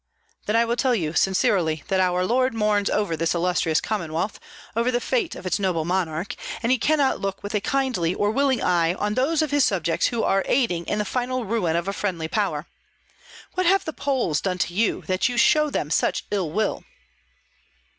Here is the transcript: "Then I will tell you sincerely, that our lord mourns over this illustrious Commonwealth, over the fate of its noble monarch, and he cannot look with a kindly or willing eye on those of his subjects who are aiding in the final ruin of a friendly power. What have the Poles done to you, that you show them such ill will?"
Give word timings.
"Then 0.47 0.55
I 0.55 0.65
will 0.65 0.75
tell 0.75 0.95
you 0.95 1.13
sincerely, 1.13 1.83
that 1.89 1.99
our 1.99 2.25
lord 2.25 2.55
mourns 2.55 2.89
over 2.89 3.15
this 3.15 3.35
illustrious 3.35 3.79
Commonwealth, 3.79 4.39
over 4.75 4.89
the 4.89 4.99
fate 4.99 5.35
of 5.35 5.45
its 5.45 5.59
noble 5.59 5.85
monarch, 5.85 6.35
and 6.63 6.71
he 6.71 6.79
cannot 6.79 7.19
look 7.21 7.43
with 7.43 7.53
a 7.53 7.61
kindly 7.61 8.15
or 8.15 8.31
willing 8.31 8.63
eye 8.63 8.95
on 8.95 9.13
those 9.13 9.43
of 9.43 9.51
his 9.51 9.63
subjects 9.63 10.07
who 10.07 10.23
are 10.23 10.41
aiding 10.47 10.87
in 10.87 10.97
the 10.97 11.05
final 11.05 11.45
ruin 11.45 11.75
of 11.75 11.87
a 11.87 11.93
friendly 11.93 12.27
power. 12.27 12.65
What 13.53 13.67
have 13.67 13.85
the 13.85 13.93
Poles 13.93 14.41
done 14.41 14.57
to 14.57 14.73
you, 14.73 15.03
that 15.05 15.29
you 15.29 15.37
show 15.37 15.69
them 15.69 15.91
such 15.91 16.25
ill 16.31 16.49
will?" 16.51 16.83